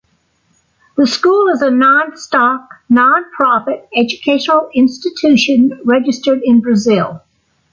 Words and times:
The 0.97 1.05
school 1.05 1.49
is 1.49 1.61
a 1.61 1.69
non-stock, 1.69 2.67
non-profit 2.89 3.87
educational 3.95 4.69
institution 4.73 5.79
registered 5.85 6.41
in 6.43 6.59
Brazil. 6.61 7.21